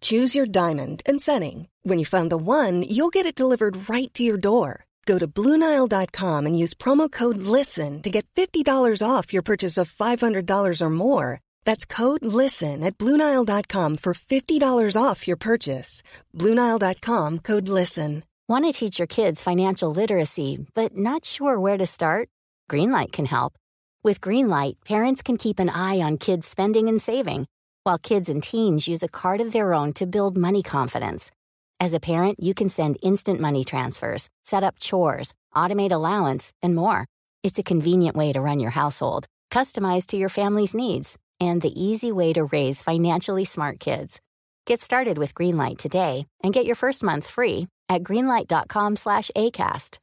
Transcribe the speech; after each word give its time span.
Choose 0.00 0.36
your 0.36 0.46
diamond 0.46 1.02
and 1.04 1.20
setting. 1.20 1.68
When 1.82 1.98
you 1.98 2.06
find 2.06 2.30
the 2.30 2.36
one, 2.36 2.82
you'll 2.82 3.10
get 3.10 3.26
it 3.26 3.34
delivered 3.34 3.90
right 3.90 4.12
to 4.14 4.22
your 4.22 4.38
door. 4.38 4.84
Go 5.06 5.18
to 5.18 5.26
Bluenile.com 5.26 6.46
and 6.46 6.56
use 6.56 6.72
promo 6.74 7.10
code 7.10 7.38
LISTEN 7.38 8.02
to 8.02 8.10
get 8.10 8.26
$50 8.36 9.02
off 9.02 9.32
your 9.32 9.42
purchase 9.42 9.76
of 9.76 9.90
$500 9.90 10.82
or 10.82 10.90
more. 10.90 11.40
That's 11.64 11.84
code 11.84 12.24
LISTEN 12.24 12.84
at 12.84 12.96
Bluenile.com 12.96 13.96
for 13.96 14.14
$50 14.14 15.02
off 15.02 15.26
your 15.26 15.36
purchase. 15.36 16.02
Bluenile.com 16.36 17.38
code 17.40 17.68
LISTEN. 17.68 18.22
Want 18.48 18.64
to 18.66 18.72
teach 18.72 18.98
your 18.98 19.08
kids 19.08 19.42
financial 19.42 19.92
literacy, 19.92 20.66
but 20.74 20.96
not 20.96 21.24
sure 21.24 21.58
where 21.58 21.78
to 21.78 21.86
start? 21.86 22.28
Greenlight 22.68 23.12
can 23.12 23.26
help. 23.26 23.54
With 24.02 24.20
Greenlight, 24.20 24.84
parents 24.84 25.22
can 25.22 25.36
keep 25.36 25.58
an 25.58 25.68
eye 25.68 26.00
on 26.00 26.18
kids' 26.18 26.48
spending 26.48 26.88
and 26.88 27.00
saving, 27.02 27.46
while 27.84 27.98
kids 27.98 28.28
and 28.28 28.42
teens 28.42 28.88
use 28.88 29.02
a 29.02 29.08
card 29.08 29.40
of 29.40 29.52
their 29.52 29.72
own 29.74 29.92
to 29.94 30.06
build 30.06 30.36
money 30.36 30.62
confidence. 30.62 31.30
As 31.78 31.92
a 31.94 32.00
parent, 32.00 32.38
you 32.40 32.54
can 32.54 32.68
send 32.68 32.98
instant 33.02 33.40
money 33.40 33.64
transfers, 33.64 34.28
set 34.42 34.62
up 34.62 34.78
chores, 34.78 35.32
automate 35.54 35.92
allowance, 35.92 36.52
and 36.62 36.74
more. 36.74 37.06
It's 37.42 37.58
a 37.58 37.62
convenient 37.64 38.16
way 38.16 38.32
to 38.32 38.40
run 38.40 38.60
your 38.60 38.72
household, 38.72 39.26
customized 39.50 40.06
to 40.08 40.16
your 40.16 40.28
family's 40.28 40.74
needs, 40.74 41.18
and 41.40 41.62
the 41.62 41.72
easy 41.74 42.12
way 42.12 42.32
to 42.34 42.44
raise 42.44 42.82
financially 42.82 43.44
smart 43.44 43.80
kids. 43.80 44.20
Get 44.66 44.80
started 44.80 45.18
with 45.18 45.34
Greenlight 45.34 45.78
today 45.78 46.26
and 46.44 46.52
get 46.52 46.66
your 46.66 46.76
first 46.76 47.02
month 47.02 47.28
free 47.28 47.66
at 47.88 48.02
greenlight.com 48.02 48.96
slash 48.96 49.30
ACAST. 49.34 49.98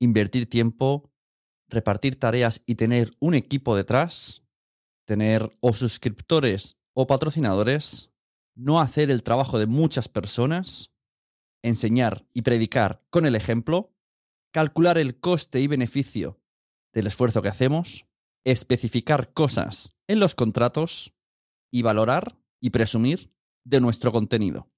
Invertir 0.00 0.50
tiempo, 0.50 1.08
repartir 1.70 2.18
tareas 2.18 2.60
y 2.66 2.74
tener 2.74 3.08
un 3.20 3.34
equipo 3.34 3.76
detrás, 3.76 4.41
tener 5.04 5.50
o 5.60 5.72
suscriptores 5.72 6.78
o 6.94 7.06
patrocinadores, 7.06 8.10
no 8.54 8.80
hacer 8.80 9.10
el 9.10 9.22
trabajo 9.22 9.58
de 9.58 9.66
muchas 9.66 10.08
personas, 10.08 10.92
enseñar 11.62 12.26
y 12.34 12.42
predicar 12.42 13.04
con 13.10 13.26
el 13.26 13.34
ejemplo, 13.34 13.94
calcular 14.52 14.98
el 14.98 15.18
coste 15.18 15.60
y 15.60 15.66
beneficio 15.66 16.40
del 16.92 17.06
esfuerzo 17.06 17.42
que 17.42 17.48
hacemos, 17.48 18.06
especificar 18.44 19.32
cosas 19.32 19.96
en 20.06 20.20
los 20.20 20.34
contratos 20.34 21.14
y 21.70 21.82
valorar 21.82 22.38
y 22.60 22.70
presumir 22.70 23.32
de 23.64 23.80
nuestro 23.80 24.12
contenido. 24.12 24.70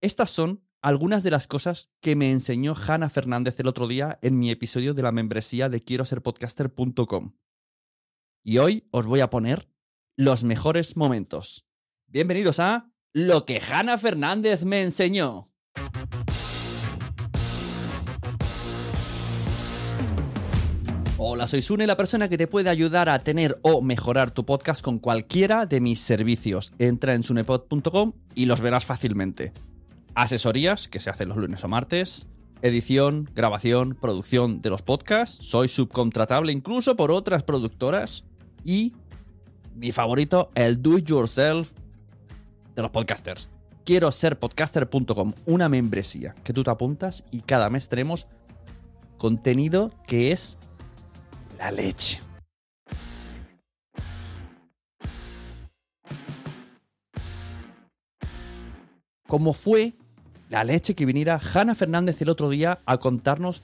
Estas 0.00 0.30
son 0.30 0.64
algunas 0.82 1.22
de 1.22 1.30
las 1.30 1.46
cosas 1.46 1.90
que 2.00 2.16
me 2.16 2.30
enseñó 2.30 2.74
Hanna 2.74 3.08
Fernández 3.08 3.58
el 3.60 3.68
otro 3.68 3.88
día 3.88 4.18
en 4.20 4.38
mi 4.38 4.50
episodio 4.50 4.92
de 4.92 5.02
la 5.02 5.12
membresía 5.12 5.68
de 5.68 5.82
quiero 5.82 6.04
ser 6.04 6.22
podcaster.com. 6.22 7.32
Y 8.46 8.58
hoy 8.58 8.86
os 8.90 9.06
voy 9.06 9.20
a 9.20 9.30
poner 9.30 9.70
los 10.18 10.44
mejores 10.44 10.98
momentos. 10.98 11.64
Bienvenidos 12.06 12.60
a 12.60 12.90
Lo 13.14 13.46
que 13.46 13.58
Hanna 13.58 13.96
Fernández 13.96 14.66
me 14.66 14.82
enseñó. 14.82 15.50
Hola, 21.16 21.46
soy 21.46 21.62
Sune, 21.62 21.86
la 21.86 21.96
persona 21.96 22.28
que 22.28 22.36
te 22.36 22.46
puede 22.46 22.68
ayudar 22.68 23.08
a 23.08 23.20
tener 23.20 23.58
o 23.62 23.80
mejorar 23.80 24.30
tu 24.30 24.44
podcast 24.44 24.84
con 24.84 24.98
cualquiera 24.98 25.64
de 25.64 25.80
mis 25.80 26.00
servicios. 26.00 26.74
Entra 26.78 27.14
en 27.14 27.22
sunepod.com 27.22 28.12
y 28.34 28.44
los 28.44 28.60
verás 28.60 28.84
fácilmente. 28.84 29.54
Asesorías, 30.14 30.88
que 30.88 31.00
se 31.00 31.08
hacen 31.08 31.30
los 31.30 31.38
lunes 31.38 31.64
o 31.64 31.68
martes. 31.68 32.26
Edición, 32.60 33.30
grabación, 33.34 33.96
producción 33.98 34.60
de 34.60 34.68
los 34.68 34.82
podcasts. 34.82 35.42
Soy 35.42 35.68
subcontratable 35.68 36.52
incluso 36.52 36.94
por 36.94 37.10
otras 37.10 37.42
productoras. 37.42 38.24
Y 38.64 38.94
mi 39.74 39.92
favorito, 39.92 40.50
el 40.54 40.82
do 40.82 40.98
it 40.98 41.06
yourself 41.06 41.70
de 42.74 42.82
los 42.82 42.90
podcasters. 42.90 43.50
Quiero 43.84 44.10
ser 44.10 44.38
podcaster.com, 44.38 45.34
una 45.44 45.68
membresía 45.68 46.34
que 46.42 46.54
tú 46.54 46.64
te 46.64 46.70
apuntas 46.70 47.24
y 47.30 47.42
cada 47.42 47.68
mes 47.68 47.88
tenemos 47.88 48.26
contenido 49.18 49.92
que 50.06 50.32
es 50.32 50.58
la 51.58 51.70
leche. 51.70 52.20
Como 59.28 59.52
fue 59.52 59.94
la 60.48 60.64
leche 60.64 60.94
que 60.94 61.04
viniera 61.04 61.40
Hanna 61.52 61.74
Fernández 61.74 62.22
el 62.22 62.30
otro 62.30 62.48
día 62.48 62.80
a 62.86 62.98
contarnos, 62.98 63.62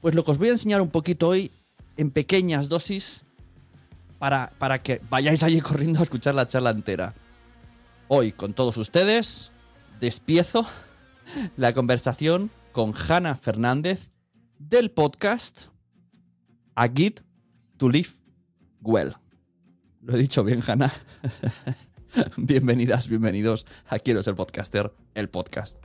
pues 0.00 0.14
lo 0.14 0.24
que 0.24 0.30
os 0.30 0.38
voy 0.38 0.48
a 0.48 0.52
enseñar 0.52 0.80
un 0.80 0.90
poquito 0.90 1.28
hoy 1.28 1.50
en 1.96 2.10
pequeñas 2.10 2.68
dosis 2.68 3.24
para, 4.18 4.52
para 4.58 4.82
que 4.82 5.00
vayáis 5.08 5.42
allí 5.42 5.60
corriendo 5.62 6.00
a 6.00 6.02
escuchar 6.02 6.34
la 6.34 6.46
charla 6.46 6.70
entera. 6.70 7.14
Hoy 8.08 8.32
con 8.32 8.52
todos 8.52 8.76
ustedes 8.76 9.52
despiezo 10.00 10.66
la 11.56 11.72
conversación 11.72 12.50
con 12.72 12.92
Hanna 12.94 13.36
Fernández 13.36 14.10
del 14.58 14.90
podcast 14.90 15.66
A 16.74 16.88
Guide 16.88 17.22
to 17.76 17.88
Live 17.88 18.10
Well. 18.80 19.14
Lo 20.02 20.14
he 20.14 20.18
dicho 20.18 20.44
bien, 20.44 20.62
Hanna. 20.66 20.92
Bienvenidas, 22.36 23.08
bienvenidos 23.08 23.66
a 23.88 23.98
Quiero 23.98 24.22
ser 24.22 24.34
podcaster, 24.34 24.92
el 25.14 25.28
podcast. 25.28 25.78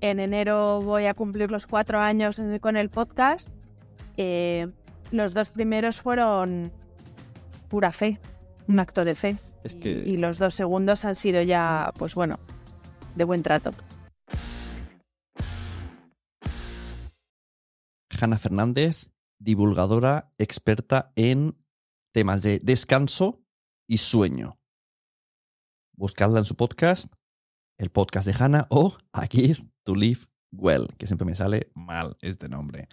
En 0.00 0.20
enero 0.20 0.82
voy 0.82 1.06
a 1.06 1.14
cumplir 1.14 1.50
los 1.50 1.66
cuatro 1.66 1.98
años 1.98 2.40
con 2.60 2.76
el 2.76 2.90
podcast. 2.90 3.48
Eh, 4.16 4.68
los 5.10 5.32
dos 5.34 5.50
primeros 5.50 6.02
fueron 6.02 6.70
pura 7.68 7.90
fe, 7.92 8.20
un 8.68 8.78
acto 8.80 9.04
de 9.04 9.14
fe. 9.14 9.36
Es 9.62 9.74
Y- 9.74 9.80
que 9.80 9.90
Y, 9.90 10.16
los 10.18 10.38
dos 10.38 10.54
segundos 10.54 11.04
han 11.04 11.14
sido 11.14 11.42
ya, 11.42 11.92
pues 11.98 12.14
bueno, 12.14 12.38
de 13.14 13.24
buen 13.24 13.42
trato. 13.42 13.70
Hanna 18.20 18.38
Fernández, 18.38 19.10
divulgadora 19.38 20.32
experta 20.38 21.12
en 21.16 21.56
temas 22.12 22.42
de 22.42 22.60
descanso 22.60 23.42
y 23.86 23.98
sueño. 23.98 24.58
Buscadla 25.96 26.38
en 26.38 26.44
su 26.44 26.56
podcast, 26.56 27.12
el 27.76 27.90
podcast 27.90 28.26
de 28.26 28.34
Hanna 28.38 28.66
o 28.70 28.96
A 29.12 29.26
Gift 29.26 29.68
to 29.82 29.94
Live 29.94 30.22
Well, 30.52 30.88
que 30.96 31.06
siempre 31.06 31.26
me 31.26 31.34
sale 31.34 31.70
mal 31.74 32.16
este 32.20 32.48
nombre. 32.48 32.88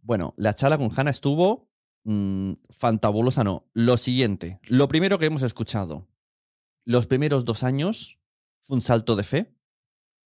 Bueno, 0.00 0.34
la 0.36 0.54
charla 0.54 0.78
con 0.78 0.90
Hanna 0.94 1.10
estuvo 1.10 1.67
mm, 2.08 2.52
fantabulosa, 2.70 3.44
no. 3.44 3.68
Lo 3.72 3.96
siguiente, 3.96 4.60
lo 4.64 4.88
primero 4.88 5.18
que 5.18 5.26
hemos 5.26 5.42
escuchado, 5.42 6.08
los 6.84 7.06
primeros 7.06 7.44
dos 7.44 7.62
años 7.62 8.18
fue 8.60 8.76
un 8.76 8.82
salto 8.82 9.16
de 9.16 9.24
fe, 9.24 9.58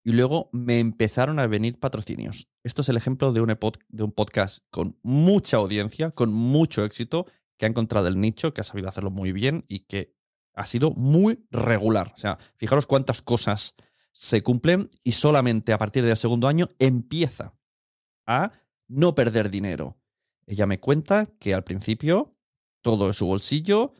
y 0.03 0.11
luego 0.11 0.49
me 0.51 0.79
empezaron 0.79 1.39
a 1.39 1.47
venir 1.47 1.79
patrocinios. 1.79 2.49
Esto 2.63 2.81
es 2.81 2.89
el 2.89 2.97
ejemplo 2.97 3.31
de 3.31 3.41
un, 3.41 3.57
de 3.89 4.03
un 4.03 4.11
podcast 4.11 4.65
con 4.69 4.97
mucha 5.01 5.57
audiencia, 5.57 6.11
con 6.11 6.33
mucho 6.33 6.83
éxito, 6.83 7.25
que 7.57 7.65
ha 7.65 7.69
encontrado 7.69 8.07
el 8.07 8.19
nicho, 8.19 8.53
que 8.53 8.61
ha 8.61 8.65
sabido 8.65 8.89
hacerlo 8.89 9.11
muy 9.11 9.31
bien 9.31 9.63
y 9.67 9.81
que 9.81 10.13
ha 10.55 10.65
sido 10.65 10.91
muy 10.91 11.45
regular. 11.51 12.11
O 12.15 12.17
sea, 12.19 12.37
fijaros 12.57 12.85
cuántas 12.85 13.21
cosas 13.21 13.75
se 14.11 14.43
cumplen 14.43 14.89
y 15.03 15.13
solamente 15.13 15.73
a 15.73 15.77
partir 15.77 16.05
del 16.05 16.17
segundo 16.17 16.47
año 16.47 16.69
empieza 16.79 17.55
a 18.27 18.51
no 18.87 19.15
perder 19.15 19.49
dinero. 19.49 19.97
Ella 20.45 20.65
me 20.65 20.79
cuenta 20.79 21.25
que 21.39 21.53
al 21.53 21.63
principio 21.63 22.35
todo 22.81 23.09
es 23.09 23.17
su 23.17 23.25
bolsillo, 23.25 23.93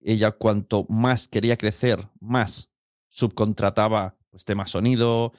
ella 0.00 0.32
cuanto 0.32 0.86
más 0.88 1.28
quería 1.28 1.56
crecer, 1.56 2.08
más 2.20 2.70
subcontrataba 3.08 4.16
pues 4.30 4.44
tema 4.44 4.66
sonido. 4.66 5.32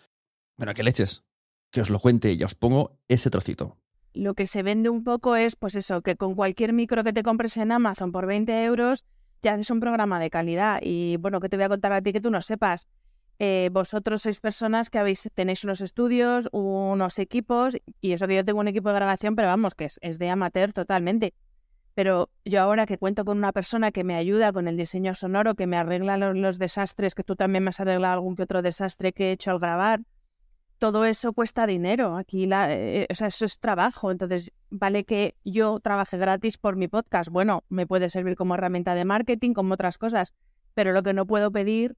Bueno, 0.57 0.74
¿qué 0.74 0.83
leches? 0.83 1.24
Que 1.71 1.81
os 1.81 1.89
lo 1.89 2.00
cuente 2.00 2.30
ella, 2.30 2.48
os 2.48 2.56
pongo 2.56 3.00
ese 3.07 3.30
trocito. 3.30 3.77
Lo 4.13 4.33
que 4.33 4.48
se 4.48 4.63
vende 4.63 4.89
un 4.89 5.04
poco 5.04 5.36
es, 5.36 5.56
pues 5.56 5.75
eso, 5.75 6.01
que 6.01 6.15
con 6.15 6.33
cualquier 6.33 6.74
micro 6.74 7.04
que 7.04 7.13
te 7.13 7.21
compres 7.21 7.56
en 7.57 7.71
Amazon 7.71 8.12
por 8.12 8.25
20 8.25 8.63
euros 8.63 9.06
ya 9.42 9.54
haces 9.54 9.69
un 9.69 9.80
programa 9.80 10.19
de 10.19 10.30
calidad. 10.30 10.80
Y 10.81 11.18
bueno, 11.18 11.39
que 11.39 11.50
te 11.50 11.57
voy 11.57 11.65
a 11.65 11.69
contar 11.69 11.94
a 11.94 12.01
ti 12.01 12.12
que 12.12 12.19
tú 12.19 12.31
no 12.31 12.42
sepas. 12.42 12.88
Eh, 13.39 13.69
vosotros 13.72 14.24
sois 14.24 14.39
personas 14.39 14.89
que 14.89 14.98
habéis, 14.98 15.30
tenéis 15.36 15.63
unos 15.63 15.81
estudios, 15.81 16.50
unos 16.51 17.19
equipos, 17.19 17.78
y 18.01 18.13
eso 18.13 18.28
que 18.28 18.36
yo 18.36 18.44
tengo 18.44 18.60
un 18.60 18.68
equipo 18.68 18.89
de 18.89 18.95
grabación, 18.95 19.36
pero 19.36 19.48
vamos, 19.48 19.75
que 19.75 19.89
es, 20.01 20.19
de 20.19 20.30
amateur 20.30 20.74
totalmente. 20.74 21.36
Pero 21.94 22.30
yo 22.45 22.62
ahora 22.62 22.86
que 22.86 22.98
cuento 22.98 23.25
con 23.25 23.38
una 23.38 23.51
persona 23.51 23.92
que 23.92 24.04
me 24.04 24.16
ayuda 24.16 24.51
con 24.54 24.68
el 24.68 24.78
diseño 24.78 25.13
sonoro, 25.13 25.56
que 25.56 25.68
me 25.68 25.78
arregla 25.78 26.18
los, 26.18 26.57
desastres, 26.57 27.13
que 27.13 27.24
tú 27.24 27.36
también 27.36 27.63
me 27.63 27.69
has 27.69 27.80
arreglado 27.80 28.13
algún 28.13 28.36
que 28.36 28.44
otro 28.44 28.62
desastre 28.62 29.13
que 29.13 29.30
he 29.30 29.31
hecho 29.34 29.51
al 29.51 29.60
grabar, 29.60 30.01
todo 30.80 31.06
eso 31.06 31.33
cuesta 31.33 31.66
dinero. 31.66 32.18
Aquí, 32.18 32.45
la, 32.45 32.72
eh, 32.72 33.07
o 33.10 33.16
sea, 33.16 33.28
eso 33.28 33.45
es 33.45 33.60
trabajo. 33.60 34.12
Entonces, 34.12 34.51
vale 34.69 35.06
que 35.06 35.36
yo 35.44 35.80
trabaje 35.80 36.18
gratis 36.18 36.60
por 36.60 36.75
mi 36.75 36.88
podcast. 36.88 37.31
Bueno, 37.31 37.63
me 37.69 37.88
puede 37.88 38.10
servir 38.10 38.36
como 38.36 38.54
herramienta 38.54 38.94
de 38.94 39.06
marketing, 39.06 39.54
como 39.54 39.74
otras 39.74 39.98
cosas. 39.98 40.36
Pero 40.75 40.92
lo 40.92 41.01
que 41.01 41.13
no 41.13 41.25
puedo 41.25 41.51
pedir 41.51 41.95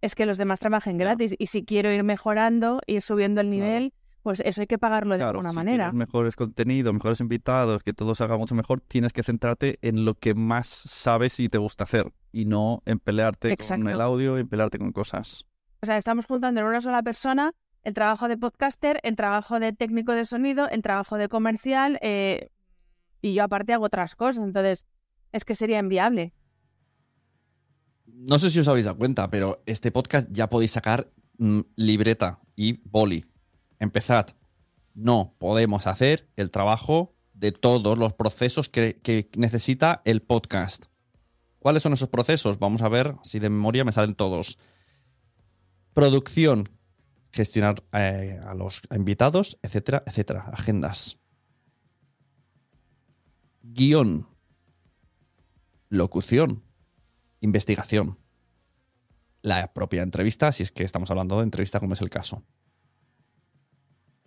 es 0.00 0.14
que 0.14 0.26
los 0.26 0.38
demás 0.38 0.60
trabajen 0.60 0.98
gratis. 0.98 1.34
Y 1.38 1.46
si 1.46 1.64
quiero 1.64 1.90
ir 1.90 2.02
mejorando, 2.02 2.80
ir 2.86 3.02
subiendo 3.02 3.40
el 3.40 3.50
nivel, 3.50 3.92
pues 4.22 4.42
eso 4.44 4.60
hay 4.60 4.66
que 4.66 4.78
pagarlo 4.78 5.16
de 5.16 5.22
alguna 5.22 5.50
si 5.50 5.56
manera. 5.56 5.92
mejores 5.92 6.34
contenidos, 6.34 6.92
mejores 6.92 7.20
invitados, 7.20 7.82
que 7.82 7.92
todo 7.92 8.14
se 8.14 8.24
haga 8.24 8.36
mucho 8.36 8.54
mejor, 8.54 8.80
tienes 8.80 9.12
que 9.12 9.22
centrarte 9.22 9.78
en 9.82 10.04
lo 10.04 10.14
que 10.14 10.34
más 10.34 10.66
sabes 10.66 11.38
y 11.40 11.48
te 11.48 11.58
gusta 11.58 11.84
hacer. 11.84 12.12
Y 12.32 12.44
no 12.44 12.82
en 12.86 12.98
pelearte 12.98 13.56
con 13.56 13.88
el 13.88 14.00
audio, 14.00 14.36
en 14.36 14.48
pelearte 14.48 14.78
con 14.78 14.92
cosas. 14.92 15.46
O 15.80 15.86
sea, 15.86 15.96
estamos 15.96 16.26
juntando 16.26 16.60
en 16.60 16.66
una 16.66 16.80
sola 16.80 17.02
persona 17.02 17.52
el 17.84 17.94
trabajo 17.94 18.26
de 18.26 18.36
podcaster, 18.36 18.98
el 19.04 19.14
trabajo 19.14 19.60
de 19.60 19.72
técnico 19.72 20.10
de 20.10 20.24
sonido, 20.24 20.68
el 20.68 20.82
trabajo 20.82 21.18
de 21.18 21.28
comercial, 21.28 21.98
eh, 22.02 22.50
y 23.22 23.34
yo 23.34 23.44
aparte 23.44 23.72
hago 23.74 23.84
otras 23.84 24.16
cosas. 24.16 24.42
Entonces, 24.44 24.86
es 25.30 25.44
que 25.44 25.54
sería 25.54 25.78
inviable 25.78 26.32
no 28.16 28.38
sé 28.38 28.50
si 28.50 28.58
os 28.58 28.68
habéis 28.68 28.86
dado 28.86 28.96
cuenta, 28.96 29.30
pero 29.30 29.60
este 29.66 29.90
podcast 29.90 30.28
ya 30.32 30.48
podéis 30.48 30.70
sacar 30.70 31.12
mm, 31.38 31.60
libreta 31.76 32.40
y 32.56 32.80
boli. 32.88 33.26
Empezad. 33.78 34.28
No 34.94 35.34
podemos 35.38 35.86
hacer 35.86 36.26
el 36.36 36.50
trabajo 36.50 37.14
de 37.34 37.52
todos 37.52 37.98
los 37.98 38.14
procesos 38.14 38.70
que, 38.70 39.28
necesita 39.36 40.00
el 40.06 40.22
podcast. 40.22 40.86
¿Cuáles 41.58 41.82
son 41.82 41.92
esos 41.92 42.08
procesos? 42.08 42.58
Vamos 42.58 42.80
a 42.80 42.88
ver 42.88 43.14
si 43.22 43.38
de 43.38 43.50
memoria 43.50 43.84
me 43.84 43.92
salen 43.92 44.14
todos. 44.14 44.58
Producción, 45.92 46.70
gestionar 47.32 47.84
eh, 47.92 48.40
a 48.46 48.54
los 48.54 48.80
invitados, 48.94 49.58
etcétera, 49.62 50.02
etcétera. 50.06 50.50
Agendas. 50.54 51.18
Guión. 53.62 54.26
Locución 55.90 56.65
investigación. 57.40 58.18
La 59.42 59.72
propia 59.72 60.02
entrevista, 60.02 60.50
si 60.52 60.62
es 60.62 60.72
que 60.72 60.84
estamos 60.84 61.10
hablando 61.10 61.36
de 61.36 61.44
entrevista 61.44 61.80
como 61.80 61.94
es 61.94 62.00
el 62.00 62.10
caso. 62.10 62.42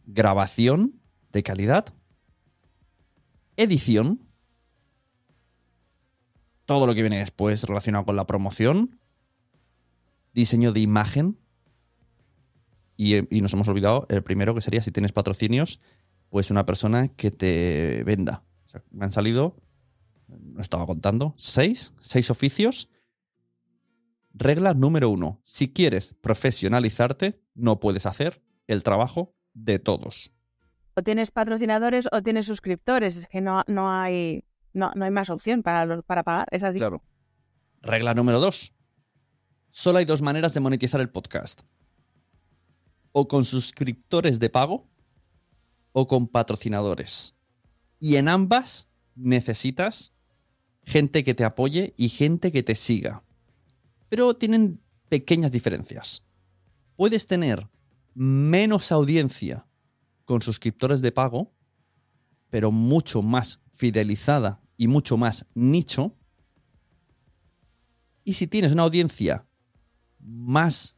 Grabación 0.05 1.01
de 1.31 1.43
calidad. 1.43 1.93
Edición. 3.57 4.21
Todo 6.65 6.87
lo 6.87 6.95
que 6.95 7.01
viene 7.01 7.19
después 7.19 7.63
relacionado 7.63 8.05
con 8.05 8.15
la 8.15 8.25
promoción. 8.25 8.99
Diseño 10.33 10.71
de 10.71 10.79
imagen. 10.79 11.37
Y, 12.95 13.21
nos 13.41 13.53
hemos 13.53 13.67
olvidado 13.67 14.05
el 14.09 14.23
primero 14.23 14.53
que 14.53 14.61
sería 14.61 14.83
si 14.83 14.91
tienes 14.91 15.13
patrocinios, 15.13 15.79
pues 16.29 16.51
una 16.51 16.65
persona 16.65 17.07
que 17.07 17.31
te 17.31 18.03
venda. 18.05 18.43
me 18.91 19.05
han 19.05 19.11
salido, 19.11 19.55
no 20.27 20.61
estaba 20.61 20.85
contando, 20.85 21.33
seis, 21.37 21.93
seis 21.99 22.29
oficios 22.29 22.89
Regla 24.39 24.73
número 24.73 25.09
uno. 25.09 25.41
Si 25.43 25.73
quieres 25.73 26.15
profesionalizarte, 26.21 27.43
no 27.55 27.81
puedes 27.81 28.05
hacer 28.05 28.41
el 28.67 28.83
trabajo 28.83 29.35
de 29.53 29.79
todos. 29.79 30.31
O 30.93 31.03
tienes 31.03 31.29
patrocinadores 31.29 32.07
o 32.09 32.23
tienes 32.23 32.45
suscriptores. 32.45 33.17
Es 33.17 33.27
que 33.27 33.41
no, 33.41 33.63
no 33.67 33.91
hay, 33.91 34.45
no, 34.71 34.93
no, 34.95 35.03
hay 35.03 35.11
más 35.11 35.29
opción 35.29 35.61
para, 35.61 36.01
para 36.03 36.23
pagar. 36.23 36.47
Es 36.51 36.63
así. 36.63 36.77
Claro. 36.77 37.03
Regla 37.81 38.13
número 38.13 38.39
dos. 38.39 38.73
Solo 39.71 39.97
hay 39.97 40.05
dos 40.05 40.21
maneras 40.21 40.53
de 40.53 40.61
monetizar 40.61 41.01
el 41.01 41.09
podcast. 41.09 41.63
O 43.11 43.27
con 43.27 43.43
suscriptores 43.43 44.39
de 44.39 44.49
pago 44.49 44.87
o 45.91 46.07
con 46.07 46.27
patrocinadores. 46.27 47.35
Y 47.99 48.15
en 48.15 48.29
ambas 48.29 48.87
necesitas 49.15 50.13
gente 50.85 51.25
que 51.25 51.33
te 51.33 51.43
apoye 51.43 51.93
y 51.97 52.07
gente 52.07 52.53
que 52.53 52.63
te 52.63 52.75
siga 52.75 53.25
pero 54.09 54.35
tienen 54.35 54.81
pequeñas 55.07 55.51
diferencias. 55.51 56.25
Puedes 56.95 57.27
tener 57.27 57.69
menos 58.13 58.91
audiencia 58.91 59.65
con 60.25 60.41
suscriptores 60.41 61.01
de 61.01 61.11
pago, 61.11 61.53
pero 62.49 62.71
mucho 62.71 63.21
más 63.21 63.61
fidelizada 63.71 64.61
y 64.75 64.87
mucho 64.87 65.15
más 65.15 65.45
nicho. 65.53 66.15
Y 68.23 68.33
si 68.33 68.47
tienes 68.47 68.73
una 68.73 68.83
audiencia 68.83 69.47
más 70.19 70.97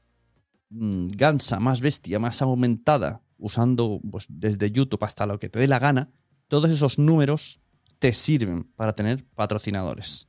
mm, 0.69 1.07
gansa, 1.09 1.59
más 1.59 1.81
bestia, 1.81 2.19
más 2.19 2.41
aumentada, 2.41 3.21
usando 3.37 4.01
pues, 4.09 4.25
desde 4.29 4.71
YouTube 4.71 5.03
hasta 5.03 5.25
lo 5.25 5.39
que 5.39 5.49
te 5.49 5.59
dé 5.59 5.67
la 5.67 5.79
gana, 5.79 6.11
todos 6.47 6.69
esos 6.71 6.97
números 6.97 7.61
te 7.99 8.13
sirven 8.13 8.63
para 8.75 8.93
tener 8.93 9.25
patrocinadores. 9.35 10.27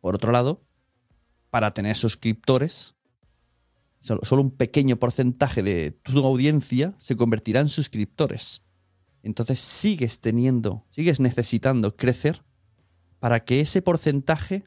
Por 0.00 0.14
otro 0.14 0.32
lado, 0.32 0.62
para 1.52 1.72
tener 1.72 1.94
suscriptores, 1.96 2.94
solo, 4.00 4.40
un 4.40 4.52
pequeño 4.52 4.96
porcentaje 4.96 5.62
de 5.62 5.90
tu 5.90 6.24
audiencia 6.24 6.94
se 6.96 7.14
convertirá 7.14 7.60
en 7.60 7.68
suscriptores. 7.68 8.62
Entonces 9.22 9.58
sigues 9.58 10.20
teniendo, 10.20 10.86
sigues 10.88 11.20
necesitando 11.20 11.94
crecer 11.94 12.42
para 13.18 13.44
que 13.44 13.60
ese 13.60 13.82
porcentaje 13.82 14.64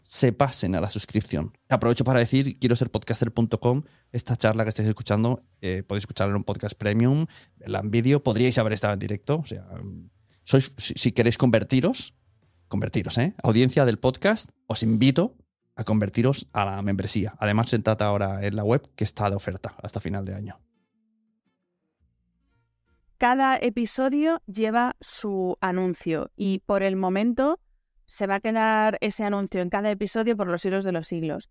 se 0.00 0.32
pasen 0.32 0.74
a 0.74 0.80
la 0.80 0.88
suscripción. 0.88 1.52
Aprovecho 1.68 2.04
para 2.04 2.20
decir, 2.20 2.58
quiero 2.58 2.74
ser 2.74 2.90
podcaster.com. 2.90 3.82
Esta 4.10 4.34
charla 4.34 4.64
que 4.64 4.70
estáis 4.70 4.88
escuchando, 4.88 5.44
eh, 5.60 5.82
podéis 5.86 6.04
escucharla 6.04 6.30
en 6.30 6.36
un 6.36 6.44
podcast 6.44 6.74
premium, 6.74 7.26
verla 7.58 7.80
en 7.80 7.90
vídeo, 7.90 8.22
podríais 8.22 8.56
haber 8.56 8.72
estado 8.72 8.94
en 8.94 8.98
directo. 8.98 9.36
O 9.36 9.44
sea, 9.44 9.68
sois, 10.44 10.72
si, 10.78 10.94
si 10.94 11.12
queréis 11.12 11.36
convertiros, 11.36 12.14
convertiros, 12.66 13.18
¿eh? 13.18 13.34
Audiencia 13.42 13.84
del 13.84 13.98
podcast, 13.98 14.48
os 14.66 14.82
invito 14.82 15.36
a 15.78 15.84
convertiros 15.84 16.48
a 16.52 16.64
la 16.64 16.82
membresía. 16.82 17.34
Además, 17.38 17.70
sentate 17.70 18.02
ahora 18.02 18.44
en 18.44 18.56
la 18.56 18.64
web 18.64 18.90
que 18.96 19.04
está 19.04 19.30
de 19.30 19.36
oferta 19.36 19.76
hasta 19.80 20.00
final 20.00 20.24
de 20.24 20.34
año. 20.34 20.60
Cada 23.16 23.56
episodio 23.56 24.42
lleva 24.46 24.96
su 25.00 25.56
anuncio 25.60 26.32
y 26.36 26.58
por 26.66 26.82
el 26.82 26.96
momento 26.96 27.60
se 28.06 28.26
va 28.26 28.36
a 28.36 28.40
quedar 28.40 28.98
ese 29.00 29.22
anuncio 29.22 29.60
en 29.60 29.70
cada 29.70 29.90
episodio 29.90 30.36
por 30.36 30.48
los 30.48 30.62
siglos 30.62 30.84
de 30.84 30.92
los 30.92 31.06
siglos. 31.06 31.48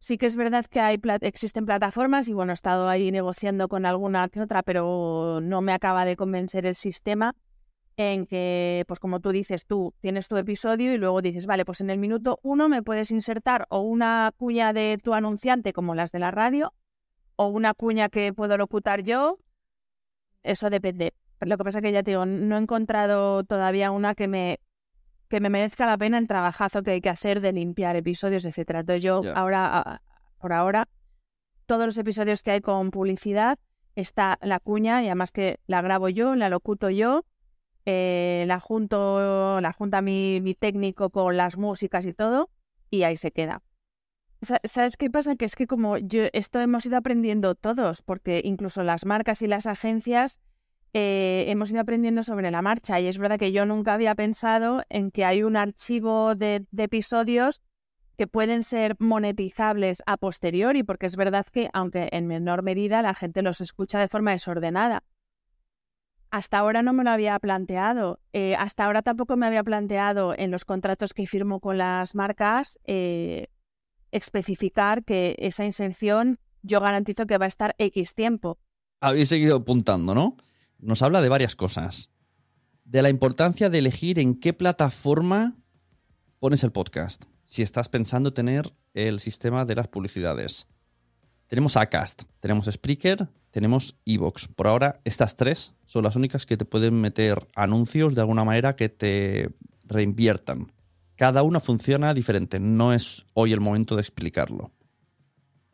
Sí 0.00 0.18
que 0.18 0.26
es 0.26 0.34
verdad 0.34 0.66
que 0.66 0.80
hay 0.80 1.00
existen 1.20 1.64
plataformas 1.64 2.26
y 2.26 2.32
bueno, 2.32 2.52
he 2.52 2.54
estado 2.54 2.88
ahí 2.88 3.12
negociando 3.12 3.68
con 3.68 3.86
alguna 3.86 4.28
que 4.30 4.40
otra, 4.40 4.64
pero 4.64 5.40
no 5.40 5.60
me 5.60 5.72
acaba 5.72 6.04
de 6.04 6.16
convencer 6.16 6.66
el 6.66 6.74
sistema 6.74 7.36
en 8.00 8.26
que, 8.26 8.84
pues 8.88 8.98
como 8.98 9.20
tú 9.20 9.30
dices, 9.30 9.66
tú 9.66 9.94
tienes 10.00 10.26
tu 10.26 10.36
episodio 10.36 10.94
y 10.94 10.98
luego 10.98 11.20
dices, 11.20 11.44
vale, 11.44 11.66
pues 11.66 11.80
en 11.82 11.90
el 11.90 11.98
minuto 11.98 12.40
uno 12.42 12.68
me 12.68 12.82
puedes 12.82 13.10
insertar 13.10 13.66
o 13.68 13.80
una 13.80 14.32
cuña 14.36 14.72
de 14.72 14.98
tu 15.02 15.12
anunciante 15.12 15.72
como 15.72 15.94
las 15.94 16.10
de 16.10 16.18
la 16.18 16.30
radio 16.30 16.72
o 17.36 17.48
una 17.48 17.74
cuña 17.74 18.08
que 18.08 18.32
puedo 18.32 18.56
locutar 18.56 19.02
yo. 19.02 19.38
Eso 20.42 20.70
depende. 20.70 21.12
Lo 21.40 21.58
que 21.58 21.64
pasa 21.64 21.78
es 21.78 21.82
que 21.82 21.92
ya 21.92 22.02
te 22.02 22.12
digo, 22.12 22.24
no 22.24 22.56
he 22.56 22.58
encontrado 22.58 23.44
todavía 23.44 23.90
una 23.90 24.14
que 24.14 24.28
me, 24.28 24.60
que 25.28 25.40
me 25.40 25.50
merezca 25.50 25.86
la 25.86 25.98
pena 25.98 26.18
el 26.18 26.26
trabajazo 26.26 26.82
que 26.82 26.92
hay 26.92 27.00
que 27.00 27.10
hacer 27.10 27.40
de 27.40 27.52
limpiar 27.52 27.96
episodios, 27.96 28.44
etcétera. 28.44 28.80
Entonces 28.80 29.02
yo 29.02 29.22
ahora, 29.34 30.02
por 30.38 30.52
ahora, 30.52 30.88
todos 31.66 31.86
los 31.86 31.98
episodios 31.98 32.42
que 32.42 32.52
hay 32.52 32.60
con 32.60 32.90
publicidad 32.90 33.58
está 33.94 34.38
la 34.40 34.58
cuña 34.58 35.02
y 35.02 35.06
además 35.06 35.32
que 35.32 35.60
la 35.66 35.82
grabo 35.82 36.08
yo, 36.08 36.34
la 36.34 36.48
locuto 36.48 36.90
yo, 36.90 37.24
eh, 37.86 38.44
la 38.46 38.60
junto, 38.60 39.60
la 39.60 39.72
junta 39.72 40.02
mi, 40.02 40.40
mi 40.40 40.54
técnico 40.54 41.10
con 41.10 41.36
las 41.36 41.56
músicas 41.56 42.06
y 42.06 42.12
todo 42.12 42.50
y 42.90 43.04
ahí 43.04 43.16
se 43.16 43.32
queda. 43.32 43.62
¿Sabes 44.64 44.96
qué 44.96 45.10
pasa? 45.10 45.36
Que 45.36 45.44
es 45.44 45.54
que 45.54 45.66
como 45.66 45.98
yo 45.98 46.24
esto 46.32 46.60
hemos 46.60 46.86
ido 46.86 46.96
aprendiendo 46.96 47.54
todos, 47.54 48.00
porque 48.00 48.40
incluso 48.42 48.82
las 48.82 49.04
marcas 49.04 49.42
y 49.42 49.46
las 49.46 49.66
agencias 49.66 50.40
eh, 50.94 51.44
hemos 51.48 51.70
ido 51.70 51.80
aprendiendo 51.80 52.22
sobre 52.22 52.50
la 52.50 52.62
marcha. 52.62 52.98
Y 53.00 53.06
es 53.06 53.18
verdad 53.18 53.38
que 53.38 53.52
yo 53.52 53.66
nunca 53.66 53.92
había 53.92 54.14
pensado 54.14 54.82
en 54.88 55.10
que 55.10 55.26
hay 55.26 55.42
un 55.42 55.56
archivo 55.56 56.34
de, 56.34 56.64
de 56.70 56.82
episodios 56.84 57.60
que 58.16 58.26
pueden 58.26 58.62
ser 58.62 58.96
monetizables 58.98 60.02
a 60.06 60.16
posteriori, 60.16 60.82
porque 60.82 61.06
es 61.06 61.16
verdad 61.16 61.46
que, 61.46 61.70
aunque 61.72 62.08
en 62.12 62.26
menor 62.26 62.62
medida, 62.62 63.02
la 63.02 63.14
gente 63.14 63.42
los 63.42 63.60
escucha 63.60 63.98
de 63.98 64.08
forma 64.08 64.32
desordenada. 64.32 65.04
Hasta 66.30 66.58
ahora 66.58 66.82
no 66.82 66.92
me 66.92 67.02
lo 67.02 67.10
había 67.10 67.38
planteado. 67.38 68.20
Eh, 68.32 68.54
hasta 68.54 68.84
ahora 68.84 69.02
tampoco 69.02 69.36
me 69.36 69.46
había 69.46 69.64
planteado 69.64 70.34
en 70.36 70.50
los 70.50 70.64
contratos 70.64 71.12
que 71.12 71.26
firmo 71.26 71.60
con 71.60 71.78
las 71.78 72.14
marcas 72.14 72.78
eh, 72.84 73.48
especificar 74.12 75.04
que 75.04 75.34
esa 75.38 75.64
inserción 75.64 76.38
yo 76.62 76.80
garantizo 76.80 77.26
que 77.26 77.38
va 77.38 77.46
a 77.46 77.48
estar 77.48 77.74
X 77.78 78.14
tiempo. 78.14 78.58
Habéis 79.00 79.28
seguido 79.28 79.56
apuntando, 79.56 80.14
¿no? 80.14 80.36
Nos 80.78 81.02
habla 81.02 81.20
de 81.20 81.28
varias 81.28 81.56
cosas. 81.56 82.10
De 82.84 83.02
la 83.02 83.08
importancia 83.08 83.70
de 83.70 83.78
elegir 83.78 84.18
en 84.18 84.38
qué 84.38 84.52
plataforma 84.52 85.56
pones 86.38 86.64
el 86.64 86.72
podcast. 86.72 87.24
Si 87.44 87.62
estás 87.62 87.88
pensando 87.88 88.32
tener 88.32 88.72
el 88.94 89.20
sistema 89.20 89.64
de 89.64 89.74
las 89.74 89.88
publicidades. 89.88 90.68
Tenemos 91.50 91.76
Acast, 91.76 92.22
tenemos 92.38 92.66
Spreaker, 92.66 93.26
tenemos 93.50 93.96
Evox. 94.06 94.46
Por 94.46 94.68
ahora, 94.68 95.00
estas 95.02 95.34
tres 95.34 95.74
son 95.84 96.04
las 96.04 96.14
únicas 96.14 96.46
que 96.46 96.56
te 96.56 96.64
pueden 96.64 97.00
meter 97.00 97.48
anuncios 97.56 98.14
de 98.14 98.20
alguna 98.20 98.44
manera 98.44 98.76
que 98.76 98.88
te 98.88 99.50
reinviertan. 99.82 100.70
Cada 101.16 101.42
una 101.42 101.58
funciona 101.58 102.14
diferente, 102.14 102.60
no 102.60 102.92
es 102.92 103.26
hoy 103.34 103.52
el 103.52 103.60
momento 103.60 103.96
de 103.96 104.02
explicarlo. 104.02 104.70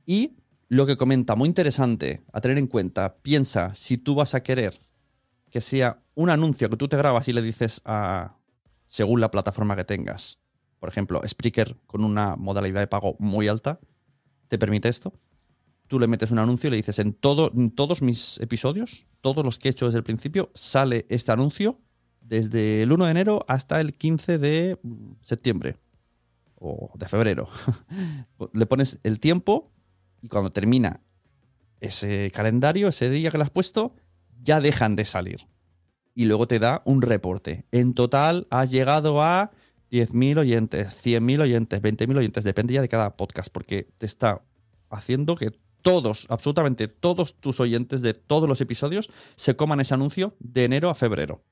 Y 0.06 0.38
lo 0.68 0.86
que 0.86 0.96
comenta, 0.96 1.36
muy 1.36 1.46
interesante 1.46 2.22
a 2.32 2.40
tener 2.40 2.56
en 2.56 2.68
cuenta, 2.68 3.18
piensa 3.18 3.74
si 3.74 3.98
tú 3.98 4.14
vas 4.14 4.34
a 4.34 4.42
querer 4.42 4.80
que 5.50 5.60
sea 5.60 6.02
un 6.14 6.30
anuncio 6.30 6.70
que 6.70 6.78
tú 6.78 6.88
te 6.88 6.96
grabas 6.96 7.28
y 7.28 7.34
le 7.34 7.42
dices 7.42 7.82
a, 7.84 8.38
según 8.86 9.20
la 9.20 9.30
plataforma 9.30 9.76
que 9.76 9.84
tengas, 9.84 10.38
por 10.80 10.88
ejemplo, 10.88 11.20
Spreaker 11.28 11.76
con 11.86 12.02
una 12.02 12.34
modalidad 12.36 12.80
de 12.80 12.86
pago 12.86 13.16
muy 13.18 13.46
alta, 13.46 13.78
te 14.48 14.58
permite 14.58 14.88
esto. 14.88 15.12
Tú 15.88 16.00
le 16.00 16.06
metes 16.06 16.30
un 16.30 16.38
anuncio 16.38 16.68
y 16.68 16.72
le 16.72 16.76
dices 16.76 16.98
en, 16.98 17.12
todo, 17.12 17.52
en 17.54 17.70
todos 17.70 18.02
mis 18.02 18.38
episodios, 18.40 19.06
todos 19.20 19.44
los 19.44 19.58
que 19.58 19.68
he 19.68 19.70
hecho 19.70 19.86
desde 19.86 19.98
el 19.98 20.04
principio, 20.04 20.50
sale 20.54 21.06
este 21.08 21.32
anuncio 21.32 21.80
desde 22.20 22.82
el 22.82 22.92
1 22.92 23.04
de 23.04 23.10
enero 23.10 23.44
hasta 23.48 23.80
el 23.80 23.94
15 23.94 24.38
de 24.38 24.78
septiembre 25.20 25.76
o 26.56 26.90
de 26.96 27.08
febrero. 27.08 27.48
Le 28.52 28.66
pones 28.66 28.98
el 29.04 29.20
tiempo 29.20 29.70
y 30.20 30.28
cuando 30.28 30.50
termina 30.50 31.02
ese 31.80 32.32
calendario, 32.34 32.88
ese 32.88 33.10
día 33.10 33.30
que 33.30 33.38
le 33.38 33.44
has 33.44 33.50
puesto, 33.50 33.94
ya 34.42 34.60
dejan 34.60 34.96
de 34.96 35.04
salir. 35.04 35.46
Y 36.14 36.24
luego 36.24 36.48
te 36.48 36.58
da 36.58 36.82
un 36.84 37.02
reporte. 37.02 37.66
En 37.70 37.92
total 37.94 38.46
has 38.50 38.70
llegado 38.70 39.22
a 39.22 39.50
10.000 39.90 40.38
oyentes, 40.38 40.88
100.000 41.04 41.42
oyentes, 41.42 41.82
20.000 41.82 42.16
oyentes, 42.16 42.44
depende 42.44 42.74
ya 42.74 42.80
de 42.80 42.88
cada 42.88 43.16
podcast, 43.16 43.50
porque 43.52 43.88
te 43.98 44.06
está 44.06 44.42
haciendo 44.88 45.36
que 45.36 45.52
todos, 45.86 46.26
absolutamente 46.30 46.88
todos 46.88 47.36
tus 47.36 47.60
oyentes 47.60 48.02
de 48.02 48.12
todos 48.12 48.48
los 48.48 48.60
episodios 48.60 49.08
se 49.36 49.54
coman 49.54 49.78
ese 49.78 49.94
anuncio 49.94 50.34
de 50.40 50.64
enero 50.64 50.90
a 50.90 50.96
febrero. 50.96 51.44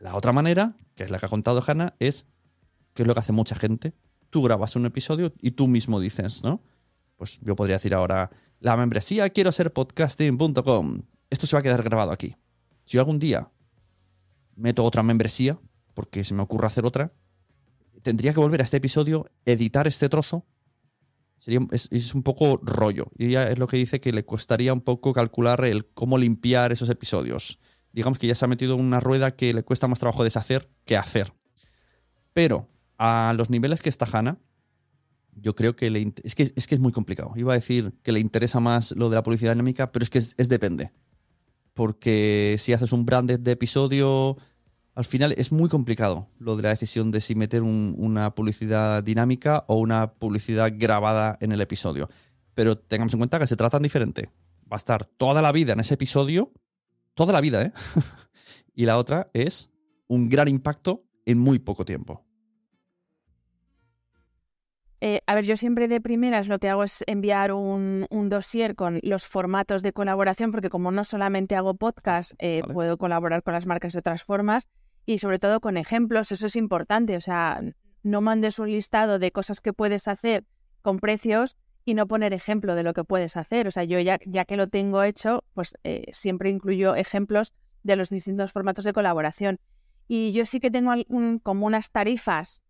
La 0.00 0.16
otra 0.16 0.32
manera, 0.32 0.76
que 0.94 1.04
es 1.04 1.10
la 1.10 1.18
que 1.18 1.26
ha 1.26 1.28
contado 1.28 1.62
Hanna, 1.66 1.94
es, 1.98 2.24
que 2.94 3.02
es 3.02 3.06
lo 3.06 3.12
que 3.12 3.20
hace 3.20 3.32
mucha 3.32 3.54
gente, 3.54 3.92
tú 4.30 4.42
grabas 4.42 4.76
un 4.76 4.86
episodio 4.86 5.34
y 5.42 5.50
tú 5.50 5.66
mismo 5.66 6.00
dices, 6.00 6.42
¿no? 6.42 6.62
Pues 7.16 7.38
yo 7.42 7.54
podría 7.54 7.76
decir 7.76 7.92
ahora, 7.92 8.30
la 8.60 8.78
membresía 8.78 9.28
quiero 9.28 9.52
ser 9.52 9.74
podcasting.com. 9.74 11.02
Esto 11.28 11.46
se 11.46 11.54
va 11.54 11.60
a 11.60 11.62
quedar 11.62 11.82
grabado 11.82 12.12
aquí. 12.12 12.36
Si 12.86 12.94
yo 12.94 13.02
algún 13.02 13.18
día 13.18 13.50
meto 14.56 14.86
otra 14.86 15.02
membresía, 15.02 15.58
porque 15.92 16.24
se 16.24 16.32
me 16.32 16.40
ocurre 16.40 16.66
hacer 16.66 16.86
otra, 16.86 17.12
tendría 18.00 18.32
que 18.32 18.40
volver 18.40 18.62
a 18.62 18.64
este 18.64 18.78
episodio, 18.78 19.30
editar 19.44 19.86
este 19.86 20.08
trozo. 20.08 20.46
Sería, 21.40 21.60
es, 21.72 22.14
un 22.14 22.22
poco 22.22 22.60
rollo. 22.62 23.10
Y 23.18 23.26
ella 23.26 23.50
es 23.50 23.58
lo 23.58 23.66
que 23.66 23.76
dice 23.76 24.00
que 24.00 24.12
le 24.12 24.24
costaría 24.24 24.72
un 24.72 24.82
poco 24.82 25.12
calcular 25.12 25.64
el 25.64 25.86
cómo 25.86 26.16
limpiar 26.16 26.70
esos 26.70 26.88
episodios 26.88 27.58
digamos 27.92 28.18
que 28.18 28.26
ya 28.26 28.34
se 28.34 28.44
ha 28.44 28.48
metido 28.48 28.74
en 28.74 28.80
una 28.80 29.00
rueda 29.00 29.34
que 29.34 29.52
le 29.54 29.62
cuesta 29.62 29.88
más 29.88 29.98
trabajo 29.98 30.24
deshacer 30.24 30.68
que 30.84 30.96
hacer. 30.96 31.32
Pero 32.32 32.68
a 32.98 33.34
los 33.36 33.50
niveles 33.50 33.82
que 33.82 33.88
está 33.88 34.06
Hanna, 34.10 34.38
yo 35.34 35.54
creo 35.54 35.74
que 35.74 36.12
es, 36.22 36.34
que 36.34 36.52
es 36.54 36.66
que 36.66 36.74
es 36.74 36.80
muy 36.80 36.92
complicado. 36.92 37.32
Iba 37.36 37.52
a 37.52 37.56
decir 37.56 37.92
que 38.02 38.12
le 38.12 38.20
interesa 38.20 38.60
más 38.60 38.92
lo 38.92 39.08
de 39.08 39.16
la 39.16 39.22
publicidad 39.22 39.52
dinámica, 39.52 39.90
pero 39.90 40.02
es 40.02 40.10
que 40.10 40.18
es, 40.18 40.48
depende. 40.48 40.92
Porque 41.74 42.56
si 42.58 42.72
haces 42.72 42.92
un 42.92 43.06
branded 43.06 43.40
de 43.40 43.52
episodio, 43.52 44.36
al 45.00 45.06
final 45.06 45.34
es 45.38 45.50
muy 45.50 45.70
complicado 45.70 46.28
lo 46.38 46.56
de 46.56 46.62
la 46.62 46.68
decisión 46.68 47.10
de 47.10 47.22
si 47.22 47.34
meter 47.34 47.62
una 47.62 48.34
publicidad 48.34 49.02
dinámica 49.02 49.64
o 49.66 49.76
una 49.76 50.12
publicidad 50.12 50.70
grabada 50.76 51.38
en 51.40 51.52
el 51.52 51.62
episodio. 51.62 52.10
Pero 52.52 52.76
tengamos 52.76 53.14
en 53.14 53.20
cuenta 53.20 53.38
que 53.38 53.46
se 53.46 53.56
tratan 53.56 53.82
diferente. 53.82 54.30
Va 54.70 54.74
a 54.74 54.76
estar 54.76 55.06
toda 55.06 55.40
la 55.40 55.52
vida 55.52 55.72
en 55.72 55.80
ese 55.80 55.94
episodio 55.94 56.52
toda 57.14 57.32
la 57.32 57.40
vida, 57.40 57.62
¿eh? 57.62 57.72
y 58.74 58.84
la 58.84 58.98
otra 58.98 59.30
es 59.32 59.70
un 60.06 60.28
gran 60.28 60.48
impacto 60.48 61.04
en 61.24 61.38
muy 61.38 61.58
poco 61.58 61.86
tiempo. 61.86 62.24
Eh, 65.02 65.22
a 65.26 65.34
ver, 65.34 65.44
yo 65.44 65.56
siempre 65.56 65.88
de 65.88 66.02
primeras 66.02 66.48
lo 66.48 66.58
que 66.58 66.68
hago 66.68 66.84
es 66.84 67.02
enviar 67.06 67.52
un, 67.52 68.06
dossier 68.28 68.76
con 68.76 69.00
los 69.02 69.28
formatos 69.28 69.82
de 69.82 69.94
colaboración, 69.94 70.50
porque 70.50 70.68
como 70.68 70.90
no 70.92 71.04
solamente 71.04 71.56
hago 71.56 71.72
podcast, 71.72 72.32
eh, 72.38 72.62
puedo 72.70 72.98
colaborar 72.98 73.42
con 73.42 73.54
las 73.54 73.66
marcas 73.66 73.94
de 73.94 74.00
otras 74.00 74.24
formas 74.24 74.68
y 75.06 75.18
sobre 75.18 75.38
todo 75.38 75.60
con 75.60 75.76
ejemplos, 75.76 76.32
eso 76.32 76.46
es 76.46 76.56
importante. 76.56 77.16
O 77.16 77.20
sea, 77.20 77.60
no 78.02 78.20
mandes 78.20 78.58
un 78.58 78.70
listado 78.70 79.18
de 79.18 79.32
cosas 79.32 79.60
que 79.60 79.72
puedes 79.72 80.08
hacer 80.08 80.44
con 80.82 80.98
precios 80.98 81.56
y 81.84 81.94
no 81.94 82.06
poner 82.06 82.32
ejemplo 82.32 82.74
de 82.74 82.82
lo 82.82 82.92
que 82.92 83.04
puedes 83.04 83.36
hacer. 83.36 83.66
O 83.66 83.70
sea, 83.70 83.84
yo 83.84 83.98
ya, 84.00 84.18
ya 84.26 84.44
que 84.44 84.56
lo 84.56 84.68
tengo 84.68 85.02
hecho, 85.02 85.44
pues 85.54 85.76
eh, 85.84 86.06
siempre 86.12 86.50
incluyo 86.50 86.94
ejemplos 86.94 87.52
de 87.82 87.96
los 87.96 88.10
distintos 88.10 88.52
formatos 88.52 88.84
de 88.84 88.92
colaboración. 88.92 89.58
Y 90.06 90.32
yo 90.32 90.44
sí 90.44 90.60
que 90.60 90.70
tengo 90.70 90.92
como 91.42 91.66
unas 91.66 91.90
tarifas 91.90 92.62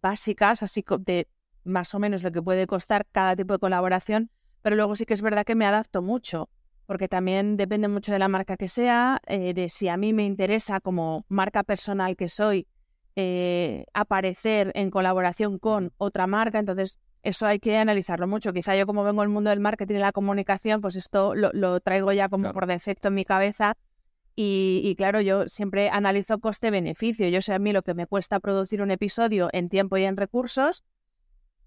básicas, 0.00 0.62
así 0.62 0.84
de 1.00 1.28
más 1.64 1.94
o 1.94 1.98
menos 1.98 2.22
lo 2.22 2.32
que 2.32 2.42
puede 2.42 2.66
costar 2.66 3.06
cada 3.10 3.36
tipo 3.36 3.54
de 3.54 3.58
colaboración, 3.58 4.30
pero 4.60 4.76
luego 4.76 4.96
sí 4.96 5.06
que 5.06 5.14
es 5.14 5.22
verdad 5.22 5.44
que 5.44 5.54
me 5.54 5.64
adapto 5.64 6.02
mucho, 6.02 6.50
porque 6.92 7.08
también 7.08 7.56
depende 7.56 7.88
mucho 7.88 8.12
de 8.12 8.18
la 8.18 8.28
marca 8.28 8.58
que 8.58 8.68
sea, 8.68 9.18
eh, 9.26 9.54
de 9.54 9.70
si 9.70 9.88
a 9.88 9.96
mí 9.96 10.12
me 10.12 10.26
interesa 10.26 10.78
como 10.78 11.24
marca 11.30 11.62
personal 11.62 12.16
que 12.16 12.28
soy 12.28 12.66
eh, 13.16 13.86
aparecer 13.94 14.72
en 14.74 14.90
colaboración 14.90 15.58
con 15.58 15.94
otra 15.96 16.26
marca, 16.26 16.58
entonces 16.58 16.98
eso 17.22 17.46
hay 17.46 17.60
que 17.60 17.78
analizarlo 17.78 18.26
mucho. 18.26 18.52
Quizá 18.52 18.76
yo 18.76 18.84
como 18.84 19.04
vengo 19.04 19.22
del 19.22 19.30
mundo 19.30 19.48
del 19.48 19.60
marketing 19.60 19.94
y 19.94 19.98
la 20.00 20.12
comunicación, 20.12 20.82
pues 20.82 20.94
esto 20.96 21.34
lo, 21.34 21.80
traigo 21.80 22.12
ya 22.12 22.28
como 22.28 22.52
por 22.52 22.66
defecto 22.66 23.08
en 23.08 23.14
mi 23.14 23.24
cabeza. 23.24 23.74
Y, 24.36 24.94
claro, 24.98 25.22
yo 25.22 25.48
siempre 25.48 25.88
analizo 25.88 26.40
coste-beneficio. 26.40 27.26
Yo 27.30 27.40
sé 27.40 27.54
a 27.54 27.58
mí 27.58 27.72
lo 27.72 27.80
que 27.80 27.94
me 27.94 28.06
cuesta 28.06 28.38
producir 28.38 28.82
un 28.82 28.90
episodio 28.90 29.48
en 29.54 29.70
tiempo 29.70 29.96
y 29.96 30.04
en 30.04 30.18
recursos, 30.18 30.84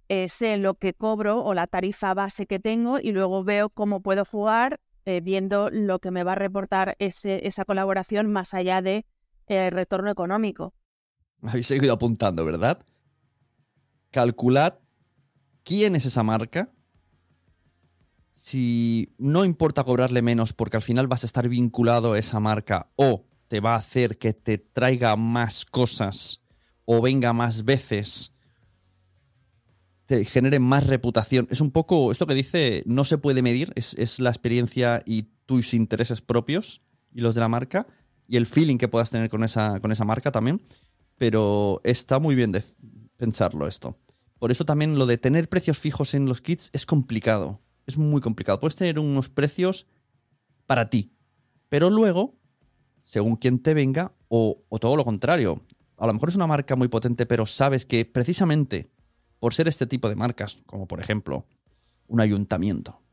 eh, 0.07 0.29
sé 0.29 0.57
lo 0.57 0.75
que 0.75 0.93
cobro 0.93 1.43
o 1.43 1.55
la 1.55 1.65
tarifa 1.65 2.13
base 2.13 2.45
que 2.45 2.59
tengo 2.59 2.99
y 2.99 3.11
luego 3.11 3.43
veo 3.43 3.69
cómo 3.69 4.01
puedo 4.01 4.23
jugar 4.23 4.79
eh, 5.05 5.21
viendo 5.21 5.69
lo 5.71 5.99
que 5.99 6.11
me 6.11 6.23
va 6.23 6.33
a 6.33 6.35
reportar 6.35 6.95
esa 6.99 7.65
colaboración 7.65 8.31
más 8.31 8.53
allá 8.53 8.81
de 8.81 9.05
el 9.47 9.71
retorno 9.71 10.09
económico. 10.09 10.73
Habéis 11.43 11.67
seguido 11.67 11.93
apuntando, 11.93 12.43
¿verdad? 12.45 12.83
Calculad 14.11 14.79
quién 15.63 15.95
es 15.95 16.05
esa 16.05 16.23
marca. 16.23 16.71
Si 18.31 19.13
no 19.17 19.45
importa 19.45 19.83
cobrarle 19.83 20.21
menos 20.21 20.53
porque 20.53 20.77
al 20.77 20.83
final 20.83 21.07
vas 21.07 21.23
a 21.23 21.27
estar 21.27 21.47
vinculado 21.49 22.13
a 22.13 22.19
esa 22.19 22.39
marca 22.39 22.89
o 22.95 23.25
te 23.47 23.59
va 23.59 23.73
a 23.73 23.77
hacer 23.77 24.17
que 24.17 24.33
te 24.33 24.57
traiga 24.57 25.15
más 25.15 25.65
cosas 25.65 26.41
o 26.85 27.01
venga 27.01 27.33
más 27.33 27.65
veces, 27.65 28.34
te 30.05 30.23
genere 30.25 30.59
más 30.59 30.85
reputación. 30.85 31.47
Es 31.49 31.61
un 31.61 31.71
poco, 31.71 32.11
esto 32.11 32.27
que 32.27 32.35
dice, 32.35 32.83
no 32.85 33.05
se 33.05 33.17
puede 33.17 33.41
medir, 33.41 33.73
es, 33.75 34.19
la 34.19 34.29
experiencia 34.29 35.01
y 35.05 35.23
tus 35.45 35.73
intereses 35.73 36.21
propios 36.21 36.81
y 37.11 37.21
los 37.21 37.35
de 37.35 37.41
la 37.41 37.49
marca 37.49 37.87
y 38.27 38.37
el 38.37 38.45
feeling 38.45 38.77
que 38.77 38.87
puedas 38.87 39.09
tener 39.09 39.29
con 39.29 39.43
esa, 39.43 39.79
con 39.79 39.91
esa 39.91 40.05
marca 40.05 40.31
también. 40.31 40.61
Pero 41.17 41.81
está 41.83 42.19
muy 42.19 42.35
bien 42.35 42.51
pensarlo 43.17 43.67
esto. 43.67 43.97
Por 44.37 44.51
eso 44.51 44.65
también 44.65 44.97
lo 44.97 45.05
de 45.05 45.17
tener 45.17 45.49
precios 45.49 45.79
fijos 45.79 46.13
en 46.13 46.25
los 46.25 46.41
kits 46.41 46.69
es 46.73 46.85
complicado. 46.85 47.61
Es 47.87 47.97
muy 47.97 48.21
complicado. 48.21 48.59
Puedes 48.59 48.75
tener 48.75 48.99
unos 48.99 49.29
precios 49.29 49.87
para 50.65 50.89
ti, 50.89 51.13
pero 51.69 51.89
luego, 51.89 52.35
según 52.99 53.35
quien 53.37 53.59
te 53.59 53.73
venga, 53.73 54.13
o, 54.27 54.63
o 54.67 54.79
todo 54.79 54.95
lo 54.95 55.05
contrario, 55.05 55.63
a 55.97 56.07
lo 56.07 56.13
mejor 56.13 56.29
es 56.29 56.35
una 56.35 56.47
marca 56.47 56.75
muy 56.75 56.87
potente, 56.87 57.25
pero 57.25 57.45
sabes 57.45 57.85
que 57.85 58.03
precisamente 58.03 58.89
por 59.45 59.53
ser 59.53 59.67
este 59.67 59.85
tipo 59.85 60.09
de 60.09 60.15
marcas, 60.15 60.63
como 60.65 60.87
por 60.87 60.99
ejemplo 60.99 61.45
un 62.07 62.19
ayuntamiento, 62.19 63.03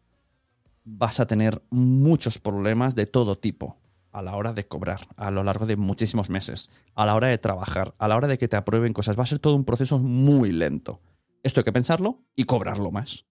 vas 0.82 1.20
a 1.20 1.26
tener 1.26 1.62
muchos 1.68 2.38
problemas 2.38 2.94
de 2.94 3.04
todo 3.04 3.36
tipo 3.36 3.76
a 4.12 4.22
la 4.22 4.34
hora 4.34 4.54
de 4.54 4.66
cobrar, 4.66 5.08
a 5.16 5.30
lo 5.30 5.44
largo 5.44 5.66
de 5.66 5.76
muchísimos 5.76 6.30
meses, 6.30 6.70
a 6.94 7.04
la 7.04 7.14
hora 7.16 7.26
de 7.26 7.36
trabajar, 7.36 7.94
a 7.98 8.08
la 8.08 8.16
hora 8.16 8.28
de 8.28 8.38
que 8.38 8.48
te 8.48 8.56
aprueben 8.56 8.94
cosas. 8.94 9.18
Va 9.18 9.24
a 9.24 9.26
ser 9.26 9.40
todo 9.40 9.54
un 9.54 9.66
proceso 9.66 9.98
muy 9.98 10.52
lento. 10.52 11.02
Esto 11.42 11.60
hay 11.60 11.64
que 11.64 11.72
pensarlo 11.74 12.24
y 12.34 12.44
cobrarlo 12.44 12.90
más. 12.90 13.26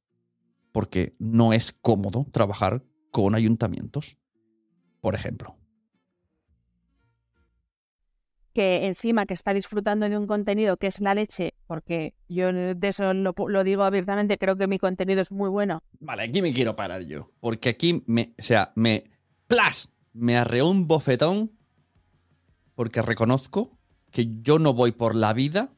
Porque 0.71 1.15
no 1.17 1.53
es 1.53 1.71
cómodo 1.71 2.27
trabajar 2.31 2.83
con 3.09 3.33
ayuntamientos, 3.33 4.19
por 4.99 5.15
ejemplo 5.15 5.55
que 8.53 8.87
encima 8.87 9.25
que 9.25 9.33
está 9.33 9.53
disfrutando 9.53 10.07
de 10.09 10.17
un 10.17 10.27
contenido 10.27 10.77
que 10.77 10.87
es 10.87 11.01
la 11.01 11.13
leche, 11.13 11.53
porque 11.67 12.13
yo 12.27 12.51
de 12.51 12.87
eso 12.87 13.13
lo, 13.13 13.33
lo, 13.47 13.63
digo 13.63 13.83
abiertamente, 13.83 14.37
creo 14.37 14.57
que 14.57 14.67
mi 14.67 14.79
contenido 14.79 15.21
es 15.21 15.31
muy 15.31 15.49
bueno. 15.49 15.83
Vale, 15.99 16.23
aquí 16.23 16.41
me 16.41 16.53
quiero 16.53 16.75
parar 16.75 17.03
yo, 17.03 17.31
porque 17.39 17.69
aquí 17.69 18.03
me, 18.07 18.33
o 18.39 18.43
sea, 18.43 18.71
me, 18.75 19.11
plas, 19.47 19.91
me 20.13 20.37
arreó 20.37 20.69
un 20.69 20.87
bofetón 20.87 21.51
porque 22.75 23.01
reconozco 23.01 23.77
que 24.11 24.27
yo 24.41 24.59
no 24.59 24.73
voy 24.73 24.91
por 24.91 25.15
la 25.15 25.33
vida 25.33 25.73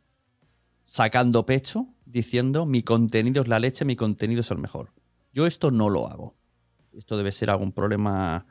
sacando 0.83 1.45
pecho 1.45 1.87
diciendo 2.05 2.65
mi 2.65 2.83
contenido 2.83 3.41
es 3.41 3.47
la 3.47 3.59
leche, 3.59 3.85
mi 3.85 3.95
contenido 3.95 4.41
es 4.41 4.51
el 4.51 4.57
mejor. 4.59 4.93
Yo 5.33 5.47
esto 5.47 5.71
no 5.71 5.89
lo 5.89 6.07
hago. 6.07 6.35
Esto 6.95 7.17
debe 7.17 7.31
ser 7.31 7.49
algún 7.49 7.71
problema, 7.71 8.45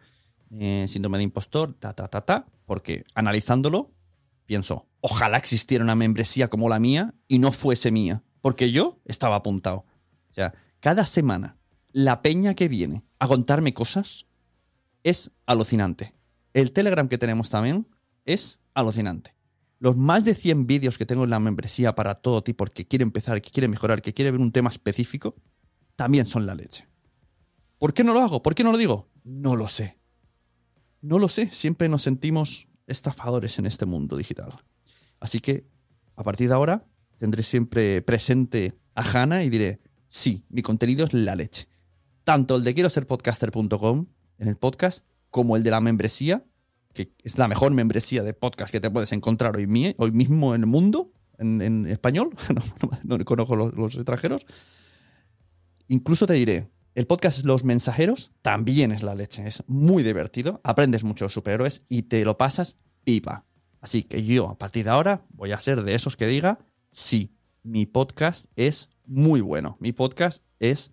eh, 0.50 0.87
síndrome 0.88 1.19
de 1.19 1.25
impostor, 1.25 1.75
ta, 1.75 1.93
ta, 1.93 2.09
ta, 2.09 2.23
ta, 2.23 2.47
porque 2.67 3.05
analizándolo 3.14 3.93
pienso, 4.52 4.87
ojalá 5.00 5.38
existiera 5.38 5.82
una 5.82 5.94
membresía 5.94 6.50
como 6.50 6.68
la 6.68 6.78
mía 6.78 7.14
y 7.26 7.38
no 7.38 7.52
fuese 7.52 7.90
mía, 7.90 8.23
porque 8.42 8.71
yo 8.71 9.00
estaba 9.06 9.37
apuntado. 9.37 9.87
O 10.28 10.35
sea, 10.35 10.52
cada 10.80 11.06
semana 11.06 11.56
la 11.90 12.21
peña 12.21 12.52
que 12.52 12.68
viene 12.68 13.02
a 13.18 13.28
contarme 13.28 13.73
cosas 13.73 14.26
es 15.04 15.30
alucinante. 15.47 16.12
El 16.52 16.73
Telegram 16.73 17.09
que 17.09 17.16
tenemos 17.16 17.49
también 17.49 17.88
es 18.26 18.61
alucinante. 18.75 19.35
Los 19.78 19.97
más 19.97 20.23
de 20.23 20.35
100 20.35 20.66
vídeos 20.66 20.99
que 20.99 21.06
tengo 21.06 21.25
en 21.25 21.30
la 21.30 21.40
membresía 21.40 21.94
para 21.94 22.16
todo 22.16 22.42
tipo, 22.42 22.66
que 22.66 22.87
quiere 22.87 23.04
empezar, 23.04 23.40
que 23.40 23.50
quiere 23.50 23.68
mejorar, 23.68 24.02
que 24.02 24.12
quiere 24.12 24.32
ver 24.32 24.40
un 24.42 24.52
tema 24.52 24.68
específico, 24.68 25.35
también 25.97 26.26
son 26.26 26.44
la 26.44 26.54
leche. 26.54 26.87
¿Por 27.78 27.94
qué 27.94 28.04
no 28.04 28.12
lo 28.12 28.21
hago? 28.21 28.42
¿Por 28.42 28.54
qué 28.54 28.64
no 28.64 28.73
lo 28.73 28.76
digo? 28.76 29.09
No 29.25 29.56
lo 29.56 29.68
sé. 29.68 29.97
No 31.00 31.18
lo 31.18 31.30
sé. 31.30 31.50
Siempre 31.50 31.88
nos 31.88 32.02
sentimos 32.02 32.68
estafadores 32.87 33.59
en 33.59 33.67
este 33.67 33.87
mundo 33.87 34.17
digital. 34.17 34.53
Así 35.21 35.41
que 35.41 35.67
a 36.17 36.25
partir 36.25 36.49
de 36.49 36.55
ahora 36.55 36.87
tendré 37.19 37.43
siempre 37.43 38.03
presente 38.03 38.75
a 38.95 39.03
Hanna 39.03 39.45
y 39.45 39.51
diré, 39.51 39.81
sí, 40.07 40.45
mi 40.49 40.62
contenido 40.62 41.05
es 41.05 41.12
la 41.12 41.37
leche. 41.37 41.69
Tanto 42.25 42.57
el 42.57 42.65
de 42.65 42.75
quiero 42.75 42.91
ser 42.91 43.07
podcaster.com 43.07 44.07
en 44.39 44.49
el 44.49 44.57
podcast 44.57 45.07
como 45.31 45.57
el 45.57 45.62
de 45.62 45.71
la 45.71 45.81
membresía, 45.81 46.45
que 46.93 47.12
es 47.23 47.39
la 47.39 47.49
mejor 47.49 47.73
membresía 47.73 48.23
de 48.23 48.35
podcast 48.35 48.73
que 48.73 48.81
te 48.81 48.91
puedes 48.91 49.12
encontrar 49.12 49.57
hoy, 49.57 49.95
hoy 49.97 50.12
mismo 50.12 50.55
en 50.55 50.62
el 50.62 50.67
mundo, 50.67 51.12
en, 51.39 51.87
español, 51.87 52.31
no, 53.05 53.25
conozco 53.25 53.57
los, 53.57 53.75
los 53.75 53.95
extranjeros. 53.97 54.47
Incluso 55.89 56.27
te 56.27 56.35
diré, 56.35 56.71
el 56.95 57.07
podcast 57.07 57.45
Los 57.45 57.65
Mensajeros 57.65 58.33
también 58.43 58.93
es 58.93 59.02
la 59.02 59.15
leche, 59.15 59.47
es 59.47 59.65
muy 59.67 60.02
divertido, 60.02 60.61
aprendes 60.63 61.05
mucho 61.05 61.25
de 61.25 61.31
superhéroes 61.31 61.85
y 61.89 62.02
te 62.02 62.25
lo 62.25 62.37
pasas 62.37 62.76
pipa. 63.05 63.47
Así 63.81 64.02
que 64.02 64.25
yo 64.25 64.49
a 64.49 64.59
partir 64.59 64.85
de 64.85 64.91
ahora 64.91 65.25
voy 65.31 65.52
a 65.52 65.61
ser 65.61 65.85
de 65.85 65.95
esos 65.95 66.17
que 66.17 66.26
diga, 66.26 66.59
sí, 66.91 67.35
mi 67.63 67.87
podcast 67.87 68.47
es 68.57 68.91
muy 69.07 69.41
bueno, 69.41 69.76
mi 69.81 69.93
podcast 69.93 70.45
es, 70.59 70.93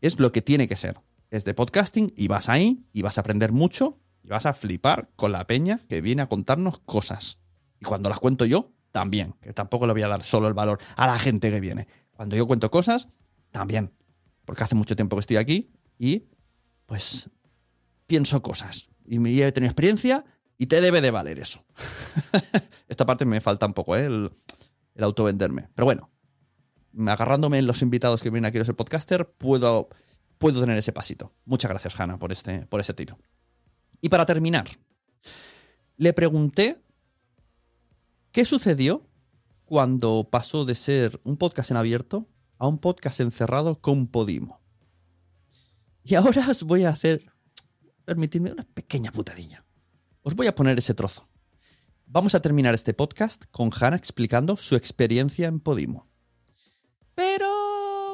es 0.00 0.20
lo 0.20 0.30
que 0.30 0.40
tiene 0.40 0.68
que 0.68 0.76
ser. 0.76 1.00
Es 1.30 1.44
de 1.44 1.52
podcasting 1.52 2.12
y 2.16 2.28
vas 2.28 2.48
ahí 2.48 2.86
y 2.92 3.02
vas 3.02 3.18
a 3.18 3.22
aprender 3.22 3.50
mucho 3.50 3.98
y 4.22 4.28
vas 4.28 4.46
a 4.46 4.54
flipar 4.54 5.10
con 5.16 5.32
la 5.32 5.48
peña 5.48 5.80
que 5.88 6.00
viene 6.00 6.22
a 6.22 6.26
contarnos 6.26 6.78
cosas. 6.80 7.38
Y 7.80 7.84
cuando 7.84 8.08
las 8.08 8.20
cuento 8.20 8.44
yo, 8.44 8.70
también, 8.92 9.34
que 9.40 9.52
tampoco 9.52 9.88
le 9.88 9.92
voy 9.94 10.02
a 10.02 10.08
dar 10.08 10.22
solo 10.22 10.46
el 10.46 10.54
valor 10.54 10.78
a 10.94 11.08
la 11.08 11.18
gente 11.18 11.50
que 11.50 11.58
viene. 11.58 11.88
Cuando 12.12 12.36
yo 12.36 12.46
cuento 12.46 12.70
cosas, 12.70 13.08
también 13.50 13.92
porque 14.44 14.64
hace 14.64 14.74
mucho 14.74 14.96
tiempo 14.96 15.16
que 15.16 15.20
estoy 15.20 15.36
aquí 15.36 15.70
y 15.98 16.24
pues 16.86 17.30
pienso 18.06 18.42
cosas. 18.42 18.88
Y 19.06 19.18
me 19.18 19.30
he 19.30 19.52
tenido 19.52 19.70
experiencia 19.70 20.24
y 20.56 20.66
te 20.66 20.80
debe 20.80 21.00
de 21.00 21.10
valer 21.10 21.38
eso. 21.38 21.64
Esta 22.88 23.06
parte 23.06 23.24
me 23.24 23.40
falta 23.40 23.66
un 23.66 23.74
poco, 23.74 23.96
¿eh? 23.96 24.06
el, 24.06 24.30
el 24.94 25.04
autovenderme. 25.04 25.68
Pero 25.74 25.86
bueno, 25.86 26.10
agarrándome 27.06 27.58
en 27.58 27.66
los 27.66 27.82
invitados 27.82 28.22
que 28.22 28.30
vienen 28.30 28.48
aquí 28.48 28.58
a 28.58 28.64
ser 28.64 28.76
podcaster, 28.76 29.28
puedo, 29.28 29.88
puedo 30.38 30.60
tener 30.60 30.78
ese 30.78 30.92
pasito. 30.92 31.32
Muchas 31.44 31.70
gracias, 31.70 31.98
Hanna, 31.98 32.18
por, 32.18 32.32
este, 32.32 32.66
por 32.66 32.80
ese 32.80 32.94
tiro. 32.94 33.18
Y 34.00 34.08
para 34.08 34.26
terminar, 34.26 34.66
le 35.96 36.12
pregunté 36.12 36.80
qué 38.32 38.44
sucedió 38.44 39.06
cuando 39.64 40.28
pasó 40.30 40.64
de 40.64 40.74
ser 40.74 41.20
un 41.24 41.36
podcast 41.36 41.70
en 41.70 41.76
abierto 41.78 42.28
a 42.64 42.68
un 42.68 42.78
podcast 42.78 43.20
encerrado 43.20 43.80
con 43.80 44.06
Podimo. 44.06 44.60
Y 46.02 46.14
ahora 46.14 46.48
os 46.48 46.62
voy 46.62 46.84
a 46.84 46.90
hacer, 46.90 47.26
permitidme 48.04 48.52
una 48.52 48.64
pequeña 48.64 49.12
putadilla. 49.12 49.64
Os 50.22 50.34
voy 50.34 50.46
a 50.46 50.54
poner 50.54 50.78
ese 50.78 50.94
trozo. 50.94 51.28
Vamos 52.06 52.34
a 52.34 52.40
terminar 52.40 52.74
este 52.74 52.94
podcast 52.94 53.44
con 53.50 53.70
Hannah 53.70 53.96
explicando 53.96 54.56
su 54.56 54.76
experiencia 54.76 55.46
en 55.46 55.60
Podimo. 55.60 56.08
Pero 57.14 57.48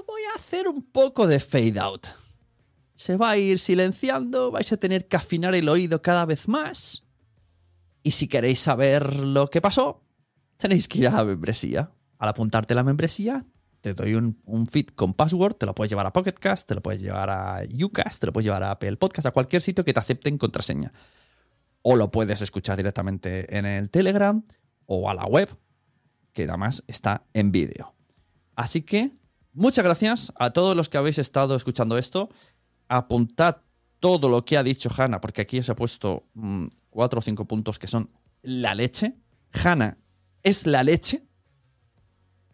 voy 0.04 0.22
a 0.32 0.38
hacer 0.38 0.66
un 0.66 0.82
poco 0.82 1.28
de 1.28 1.38
fade 1.38 1.78
out. 1.78 2.08
Se 2.96 3.16
va 3.16 3.30
a 3.30 3.38
ir 3.38 3.60
silenciando, 3.60 4.50
vais 4.50 4.72
a 4.72 4.76
tener 4.76 5.06
que 5.06 5.16
afinar 5.16 5.54
el 5.54 5.68
oído 5.68 6.02
cada 6.02 6.26
vez 6.26 6.48
más. 6.48 7.04
Y 8.02 8.10
si 8.10 8.26
queréis 8.26 8.58
saber 8.58 9.14
lo 9.14 9.48
que 9.48 9.60
pasó, 9.60 10.02
tenéis 10.56 10.88
que 10.88 10.98
ir 10.98 11.08
a 11.08 11.12
la 11.12 11.24
membresía. 11.24 11.92
Al 12.18 12.28
apuntarte 12.28 12.74
a 12.74 12.76
la 12.76 12.84
membresía, 12.84 13.46
te 13.80 13.94
doy 13.94 14.14
un, 14.14 14.66
feed 14.66 14.88
con 14.88 15.14
password, 15.14 15.54
te 15.54 15.66
lo 15.66 15.74
puedes 15.74 15.90
llevar 15.90 16.06
a 16.06 16.12
Pocketcast, 16.12 16.68
te 16.68 16.74
lo 16.74 16.82
puedes 16.82 17.00
llevar 17.00 17.30
a 17.30 17.62
Ucast, 17.82 18.20
te 18.20 18.26
lo 18.26 18.32
puedes 18.32 18.44
llevar 18.44 18.62
a 18.62 18.72
Apple 18.72 18.96
Podcast, 18.96 19.26
a 19.26 19.30
cualquier 19.30 19.62
sitio 19.62 19.84
que 19.84 19.92
te 19.92 20.00
acepten 20.00 20.38
contraseña. 20.38 20.92
O 21.82 21.96
lo 21.96 22.10
puedes 22.10 22.42
escuchar 22.42 22.76
directamente 22.76 23.56
en 23.56 23.64
el 23.64 23.90
Telegram 23.90 24.44
o 24.86 25.08
a 25.08 25.14
la 25.14 25.24
web, 25.24 25.48
que 26.32 26.44
además 26.44 26.84
está 26.86 27.24
en 27.32 27.52
vídeo. 27.52 27.94
Así 28.54 28.82
que 28.82 29.12
muchas 29.52 29.84
gracias 29.84 30.32
a 30.36 30.50
todos 30.50 30.76
los 30.76 30.88
que 30.88 30.98
habéis 30.98 31.18
estado 31.18 31.56
escuchando 31.56 31.96
esto. 31.96 32.28
Apuntad 32.88 33.62
todo 33.98 34.28
lo 34.28 34.44
que 34.44 34.58
ha 34.58 34.62
dicho 34.62 34.90
Hanna, 34.94 35.20
porque 35.20 35.42
aquí 35.42 35.58
os 35.58 35.68
he 35.68 35.74
puesto 35.74 36.26
mm, 36.34 36.66
cuatro 36.90 37.20
o 37.20 37.22
cinco 37.22 37.46
puntos 37.46 37.78
que 37.78 37.86
son 37.86 38.10
la 38.42 38.74
leche. 38.74 39.14
Hanna 39.52 39.98
es 40.42 40.66
la 40.66 40.84
leche 40.84 41.29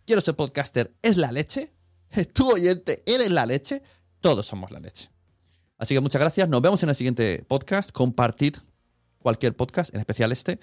quiero 0.07 0.23
ser 0.23 0.37
podcaster, 0.37 0.95
es 1.03 1.17
la 1.17 1.33
leche. 1.33 1.75
Tu 2.33 2.49
oyente, 2.49 3.03
eres 3.05 3.31
la 3.31 3.45
leche. 3.45 3.83
Todos 4.21 4.47
somos 4.47 4.71
la 4.71 4.81
leche. 4.81 5.11
Así 5.79 5.95
que 5.95 6.01
muchas 6.01 6.21
gracias. 6.21 6.49
Nos 6.49 6.63
vemos 6.63 6.83
en 6.83 6.89
el 6.89 6.95
siguiente 6.95 7.45
podcast. 7.47 7.93
Compartid 7.93 8.57
cualquier 9.19 9.55
podcast, 9.55 9.93
en 9.93 10.01
especial 10.01 10.33
este. 10.33 10.59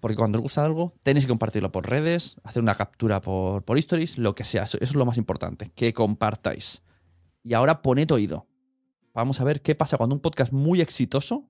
Porque 0.00 0.16
cuando 0.16 0.38
os 0.38 0.42
gusta 0.42 0.64
algo, 0.64 0.92
tenéis 1.04 1.26
que 1.26 1.28
compartirlo 1.28 1.70
por 1.70 1.88
redes, 1.88 2.36
hacer 2.42 2.60
una 2.60 2.74
captura 2.74 3.20
por, 3.20 3.64
por 3.64 3.78
lo 4.16 4.34
que 4.34 4.42
sea. 4.42 4.64
Eso, 4.64 4.78
eso 4.78 4.90
es 4.90 4.94
lo 4.96 5.06
más 5.06 5.16
importante, 5.16 5.70
que 5.76 5.92
compartáis. 5.92 6.82
Y 7.44 7.54
ahora 7.54 7.82
poned 7.82 8.10
oído. 8.10 8.48
Vamos 9.14 9.40
a 9.40 9.44
ver 9.44 9.62
qué 9.62 9.76
pasa 9.76 9.98
cuando 9.98 10.16
un 10.16 10.20
podcast 10.20 10.52
muy 10.52 10.80
exitoso 10.80 11.48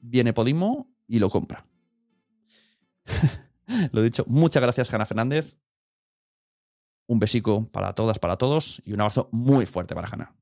viene 0.00 0.32
Podimo 0.32 0.88
y 1.06 1.18
lo 1.18 1.28
compra. 1.28 1.66
lo 3.92 4.00
dicho, 4.00 4.24
muchas 4.26 4.62
gracias, 4.62 4.88
Jana 4.88 5.04
Fernández. 5.04 5.58
Un 7.06 7.18
besico 7.18 7.66
para 7.70 7.92
todas, 7.92 8.18
para 8.18 8.36
todos 8.36 8.80
y 8.84 8.92
un 8.92 9.00
abrazo 9.00 9.28
muy 9.30 9.66
fuerte 9.66 9.94
para 9.94 10.08
Hanna. 10.08 10.32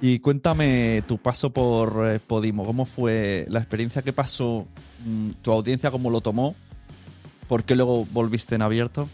Y 0.00 0.20
cuéntame 0.20 1.02
tu 1.08 1.18
paso 1.18 1.50
por 1.50 2.06
eh, 2.06 2.20
Podimo, 2.20 2.64
¿cómo 2.64 2.86
fue 2.86 3.46
la 3.48 3.58
experiencia 3.58 4.02
que 4.02 4.12
pasó? 4.12 4.68
Mm, 5.04 5.30
¿Tu 5.42 5.50
audiencia 5.50 5.90
cómo 5.90 6.08
lo 6.10 6.20
tomó? 6.20 6.54
¿Por 7.48 7.64
qué 7.64 7.74
luego 7.74 8.06
volviste 8.12 8.54
en 8.54 8.62
abierto? 8.62 9.08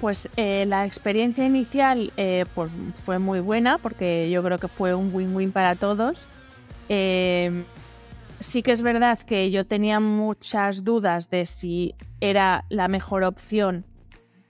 Pues 0.00 0.30
eh, 0.36 0.64
la 0.66 0.86
experiencia 0.86 1.44
inicial 1.44 2.12
eh, 2.16 2.46
pues 2.54 2.70
fue 3.02 3.18
muy 3.18 3.40
buena 3.40 3.78
porque 3.78 4.30
yo 4.30 4.42
creo 4.42 4.58
que 4.58 4.68
fue 4.68 4.94
un 4.94 5.14
win-win 5.14 5.52
para 5.52 5.76
todos 5.76 6.26
sí 8.44 8.62
que 8.62 8.72
es 8.72 8.82
verdad 8.82 9.18
que 9.18 9.50
yo 9.50 9.66
tenía 9.66 10.00
muchas 10.00 10.84
dudas 10.84 11.30
de 11.30 11.46
si 11.46 11.94
era 12.20 12.66
la 12.68 12.88
mejor 12.88 13.24
opción 13.24 13.86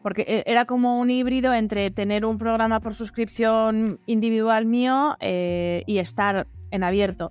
Porque 0.03 0.23
e, 0.23 0.43
era 0.47 0.65
como 0.65 0.99
un 0.99 1.11
híbrido 1.11 1.55
entre 1.55 1.91
tener 1.91 2.27
un 2.27 2.37
programa 2.37 2.81
por 2.81 2.95
suscripción 2.95 4.01
individual 4.07 4.67
mío 4.67 5.17
eh, 5.21 5.83
y 5.87 5.99
estar 5.99 6.47
en 6.71 6.83
abierto. 6.83 7.31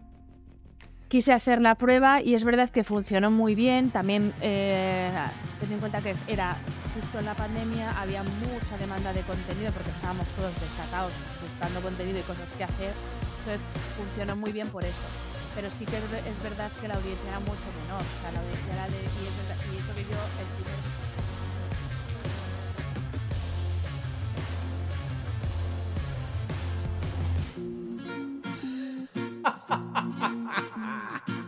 Quise 1.09 1.33
hacer 1.33 1.61
la 1.61 1.75
prueba 1.75 2.21
y 2.21 2.33
es 2.33 2.43
verdad 2.43 2.69
que 2.69 2.83
funcionó 2.83 3.29
muy 3.29 3.53
bien. 3.53 3.91
También 3.91 4.33
eh, 4.41 5.11
ten 5.59 5.71
en 5.71 5.79
cuenta 5.79 6.01
que 6.01 6.13
era 6.27 6.55
justo 6.95 7.19
en 7.19 7.25
la 7.25 7.35
pandemia, 7.35 7.91
había 7.99 8.23
mucha 8.23 8.77
demanda 8.77 9.13
de 9.13 9.21
contenido 9.21 9.71
porque 9.73 9.91
estábamos 9.91 10.27
todos 10.29 10.59
destacados 10.59 11.13
buscando 11.45 11.81
contenido 11.81 12.19
y 12.19 12.23
cosas 12.23 12.51
que 12.53 12.63
hacer. 12.63 12.93
Entonces 13.39 13.67
funcionó 13.97 14.35
muy 14.35 14.51
bien 14.51 14.69
por 14.69 14.83
eso 14.83 15.32
pero 15.55 15.69
sí 15.69 15.85
que 15.85 15.97
es, 15.97 16.43
verdad 16.43 16.71
que 16.81 16.87
la 16.87 16.95
audiencia 16.95 17.29
era 17.29 17.39
mucho 17.39 17.69
menor. 17.83 18.01
O 18.01 18.21
sea, 18.21 18.31
la 18.31 18.39
audiencia 18.39 18.73
era 18.73 18.87
de. 18.87 18.97
Y, 18.97 19.03
es 19.03 19.37
verdad, 19.37 19.57
y 19.71 19.77
eso 19.77 19.93
que 19.95 20.03
yo, 20.03 20.17
el. 20.39 20.47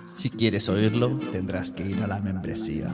Si 0.07 0.29
quieres 0.29 0.69
oírlo, 0.69 1.19
tendrás 1.31 1.71
que 1.71 1.83
ir 1.85 2.01
a 2.01 2.07
la 2.07 2.19
membresía. 2.19 2.93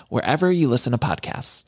wherever 0.09 0.51
you 0.51 0.67
listen 0.67 0.91
to 0.91 0.97
podcasts. 0.97 1.65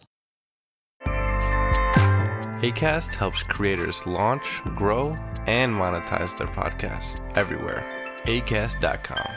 ACAST 2.63 3.13
helps 3.15 3.43
creators 3.43 4.07
launch, 4.07 4.61
grow, 4.75 5.17
and 5.47 5.73
monetize 5.73 6.37
their 6.37 6.47
podcasts 6.47 7.19
everywhere. 7.35 7.83
ACAST.com. 8.23 9.27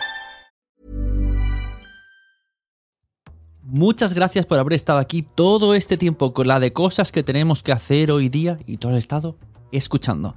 Muchas 3.69 4.15
gracias 4.15 4.47
por 4.47 4.61
haber 4.61 4.75
estado 4.75 5.01
aquí 5.01 5.23
todo 5.23 5.75
este 5.75 5.97
tiempo 5.97 6.33
con 6.33 6.47
la 6.47 6.61
de 6.61 6.73
cosas 6.73 7.11
que 7.11 7.25
tenemos 7.25 7.65
que 7.65 7.73
hacer 7.73 8.13
hoy 8.13 8.29
día 8.29 8.61
y 8.65 8.77
todo 8.77 8.93
el 8.93 8.99
estado 8.99 9.37
escuchando. 9.73 10.37